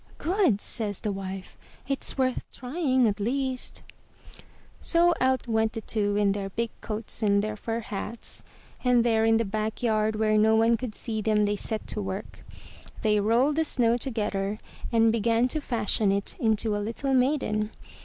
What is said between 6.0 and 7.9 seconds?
in their big coats and their fur